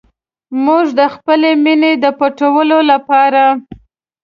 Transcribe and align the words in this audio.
موږ 0.65 0.85
د 0.99 1.01
خپلې 1.15 1.51
مینې 1.63 1.91
د 2.03 2.05
پټولو 2.19 2.77
لپاره. 2.91 3.43